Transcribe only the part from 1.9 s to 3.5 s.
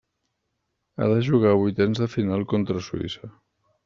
de final contra Suïssa.